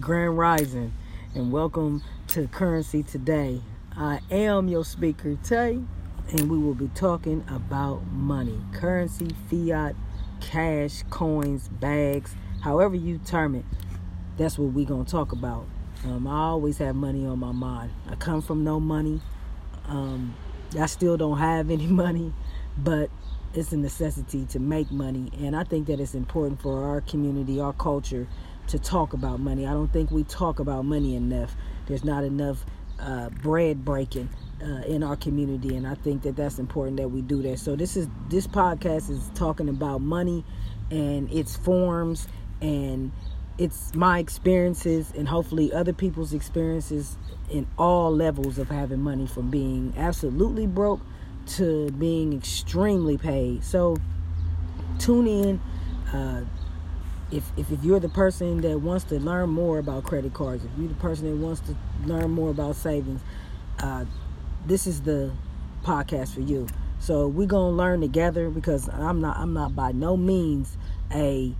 Grand 0.00 0.38
Rising, 0.38 0.92
and 1.34 1.50
welcome 1.50 2.02
to 2.28 2.46
Currency 2.46 3.02
Today. 3.02 3.62
I 3.96 4.20
am 4.30 4.68
your 4.68 4.84
speaker, 4.84 5.36
Tay, 5.42 5.80
and 6.30 6.50
we 6.50 6.58
will 6.58 6.74
be 6.74 6.88
talking 6.88 7.44
about 7.48 8.06
money, 8.12 8.60
currency, 8.72 9.30
fiat, 9.50 9.96
cash, 10.40 11.02
coins, 11.10 11.68
bags, 11.68 12.36
however 12.60 12.94
you 12.94 13.18
term 13.18 13.54
it. 13.54 13.64
That's 14.36 14.58
what 14.58 14.72
we're 14.72 14.86
going 14.86 15.04
to 15.04 15.10
talk 15.10 15.32
about. 15.32 15.66
Um, 16.04 16.26
I 16.26 16.38
always 16.38 16.78
have 16.78 16.94
money 16.94 17.26
on 17.26 17.38
my 17.38 17.52
mind. 17.52 17.90
I 18.08 18.14
come 18.14 18.40
from 18.40 18.62
no 18.62 18.78
money. 18.78 19.20
Um, 19.86 20.36
I 20.78 20.86
still 20.86 21.16
don't 21.16 21.38
have 21.38 21.70
any 21.70 21.86
money, 21.88 22.32
but 22.76 23.10
it's 23.54 23.72
a 23.72 23.76
necessity 23.76 24.44
to 24.46 24.60
make 24.60 24.90
money. 24.90 25.32
And 25.38 25.56
I 25.56 25.64
think 25.64 25.86
that 25.86 25.98
it's 25.98 26.14
important 26.14 26.60
for 26.60 26.84
our 26.84 27.00
community, 27.00 27.58
our 27.58 27.72
culture, 27.72 28.28
to 28.68 28.78
talk 28.78 29.12
about 29.12 29.40
money. 29.40 29.66
I 29.66 29.72
don't 29.72 29.92
think 29.92 30.10
we 30.10 30.24
talk 30.24 30.60
about 30.60 30.84
money 30.84 31.16
enough. 31.16 31.56
There's 31.86 32.04
not 32.04 32.24
enough 32.24 32.64
uh, 33.00 33.30
bread 33.30 33.84
breaking 33.84 34.28
uh, 34.62 34.82
in 34.86 35.02
our 35.02 35.16
community, 35.16 35.76
and 35.76 35.86
I 35.86 35.94
think 35.94 36.22
that 36.22 36.36
that's 36.36 36.58
important 36.58 36.98
that 36.98 37.08
we 37.08 37.22
do 37.22 37.42
that. 37.42 37.58
So 37.58 37.76
this 37.76 37.96
is 37.96 38.08
this 38.28 38.46
podcast 38.46 39.10
is 39.10 39.30
talking 39.34 39.68
about 39.68 40.00
money 40.00 40.44
and 40.90 41.30
its 41.30 41.56
forms 41.56 42.28
and 42.60 43.12
it's 43.58 43.94
my 43.94 44.18
experiences 44.18 45.12
and 45.16 45.28
hopefully 45.28 45.72
other 45.72 45.92
people's 45.92 46.32
experiences 46.32 47.18
in 47.50 47.66
all 47.76 48.14
levels 48.14 48.58
of 48.58 48.68
having 48.68 49.00
money 49.00 49.26
from 49.26 49.50
being 49.50 49.92
absolutely 49.96 50.66
broke 50.66 51.00
to 51.46 51.90
being 51.92 52.32
extremely 52.32 53.18
paid. 53.18 53.64
So 53.64 53.96
tune 54.98 55.26
in. 55.26 55.60
Uh, 56.12 56.44
if, 57.30 57.52
if, 57.56 57.70
if 57.70 57.84
you're 57.84 58.00
the 58.00 58.08
person 58.08 58.60
that 58.62 58.80
wants 58.80 59.04
to 59.04 59.18
learn 59.18 59.50
more 59.50 59.78
about 59.78 60.04
credit 60.04 60.34
cards, 60.34 60.64
if 60.64 60.70
you're 60.78 60.88
the 60.88 60.94
person 60.94 61.30
that 61.30 61.36
wants 61.36 61.60
to 61.62 61.76
learn 62.06 62.30
more 62.30 62.50
about 62.50 62.76
savings, 62.76 63.20
uh, 63.80 64.04
this 64.66 64.86
is 64.86 65.02
the 65.02 65.32
podcast 65.84 66.34
for 66.34 66.40
you. 66.40 66.66
So 67.00 67.28
we're 67.28 67.46
gonna 67.46 67.76
learn 67.76 68.00
together 68.00 68.50
because 68.50 68.88
I'm 68.88 69.20
not 69.20 69.36
I'm 69.36 69.52
not 69.52 69.76
by 69.76 69.92
no 69.92 70.16
means 70.16 70.76
a, 71.12 71.54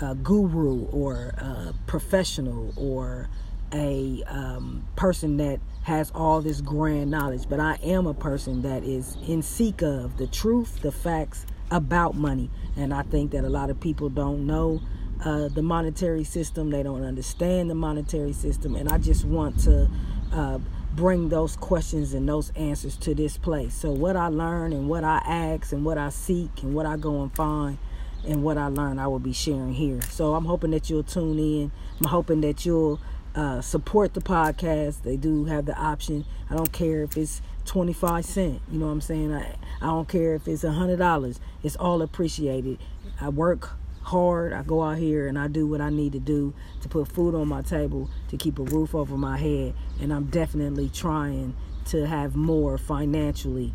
a 0.00 0.14
guru 0.14 0.84
or 0.86 1.34
a 1.38 1.74
professional 1.86 2.72
or 2.76 3.28
a 3.72 4.22
um, 4.28 4.86
person 4.94 5.38
that 5.38 5.60
has 5.82 6.12
all 6.14 6.40
this 6.40 6.60
grand 6.60 7.10
knowledge, 7.10 7.48
but 7.48 7.58
I 7.58 7.78
am 7.82 8.06
a 8.06 8.14
person 8.14 8.62
that 8.62 8.84
is 8.84 9.16
in 9.26 9.42
seek 9.42 9.82
of 9.82 10.16
the 10.18 10.26
truth, 10.26 10.82
the 10.82 10.92
facts 10.92 11.46
about 11.70 12.14
money, 12.14 12.48
and 12.76 12.94
I 12.94 13.02
think 13.02 13.32
that 13.32 13.44
a 13.44 13.48
lot 13.48 13.70
of 13.70 13.80
people 13.80 14.08
don't 14.08 14.46
know 14.46 14.80
uh, 15.24 15.48
the 15.48 15.62
monetary 15.62 16.24
system. 16.24 16.70
They 16.70 16.82
don't 16.82 17.04
understand 17.04 17.70
the 17.70 17.74
monetary 17.74 18.32
system, 18.32 18.74
and 18.76 18.88
I 18.88 18.98
just 18.98 19.24
want 19.24 19.58
to 19.60 19.90
uh, 20.32 20.58
bring 20.94 21.28
those 21.28 21.56
questions 21.56 22.14
and 22.14 22.28
those 22.28 22.50
answers 22.56 22.96
to 22.96 23.14
this 23.14 23.36
place. 23.36 23.74
So, 23.74 23.92
what 23.92 24.16
I 24.16 24.28
learn 24.28 24.72
and 24.72 24.88
what 24.88 25.04
I 25.04 25.18
ask 25.18 25.72
and 25.72 25.84
what 25.84 25.98
I 25.98 26.08
seek 26.08 26.62
and 26.62 26.74
what 26.74 26.86
I 26.86 26.96
go 26.96 27.22
and 27.22 27.34
find 27.34 27.78
and 28.26 28.42
what 28.42 28.58
I 28.58 28.66
learn, 28.66 28.98
I 28.98 29.06
will 29.06 29.18
be 29.18 29.32
sharing 29.32 29.74
here. 29.74 30.00
So, 30.02 30.34
I'm 30.34 30.46
hoping 30.46 30.70
that 30.72 30.90
you'll 30.90 31.02
tune 31.02 31.38
in. 31.38 31.70
I'm 32.00 32.08
hoping 32.08 32.40
that 32.42 32.66
you'll 32.66 33.00
uh, 33.34 33.60
support 33.60 34.14
the 34.14 34.20
podcast. 34.20 35.02
They 35.02 35.16
do 35.16 35.44
have 35.44 35.66
the 35.66 35.78
option. 35.78 36.24
I 36.50 36.56
don't 36.56 36.72
care 36.72 37.02
if 37.02 37.16
it's 37.16 37.42
25 37.66 38.24
cent. 38.24 38.62
You 38.70 38.78
know 38.78 38.86
what 38.86 38.92
I'm 38.92 39.00
saying? 39.00 39.32
I, 39.32 39.56
I 39.80 39.86
don't 39.86 40.08
care 40.08 40.34
if 40.34 40.48
it's 40.48 40.64
a 40.64 40.68
$100. 40.68 41.38
It's 41.62 41.76
all 41.76 42.00
appreciated. 42.00 42.78
I 43.20 43.28
work 43.28 43.72
hard. 44.06 44.52
I 44.52 44.62
go 44.62 44.82
out 44.82 44.98
here 44.98 45.26
and 45.26 45.36
I 45.36 45.48
do 45.48 45.66
what 45.66 45.80
I 45.80 45.90
need 45.90 46.12
to 46.12 46.20
do 46.20 46.54
to 46.82 46.88
put 46.88 47.08
food 47.08 47.34
on 47.34 47.48
my 47.48 47.62
table, 47.62 48.08
to 48.28 48.36
keep 48.36 48.58
a 48.58 48.62
roof 48.62 48.94
over 48.94 49.16
my 49.16 49.36
head, 49.36 49.74
and 50.00 50.12
I'm 50.12 50.26
definitely 50.26 50.88
trying 50.88 51.56
to 51.86 52.06
have 52.06 52.36
more 52.36 52.78
financially 52.78 53.72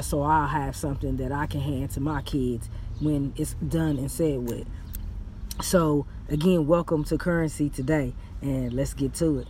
so 0.00 0.22
I'll 0.22 0.48
have 0.48 0.74
something 0.74 1.18
that 1.18 1.32
I 1.32 1.46
can 1.46 1.60
hand 1.60 1.90
to 1.90 2.00
my 2.00 2.22
kids 2.22 2.68
when 3.00 3.34
it's 3.36 3.54
done 3.54 3.98
and 3.98 4.10
said 4.10 4.48
with. 4.48 4.66
So, 5.62 6.06
again, 6.28 6.66
welcome 6.66 7.04
to 7.04 7.18
Currency 7.18 7.68
today, 7.68 8.14
and 8.40 8.72
let's 8.72 8.94
get 8.94 9.14
to 9.14 9.40
it. 9.40 9.48